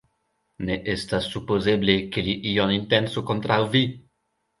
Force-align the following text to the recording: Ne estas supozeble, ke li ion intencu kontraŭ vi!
Ne 0.69 0.77
estas 0.93 1.27
supozeble, 1.33 1.97
ke 2.15 2.23
li 2.29 2.33
ion 2.53 2.73
intencu 2.77 3.25
kontraŭ 3.29 3.59
vi! 3.77 3.83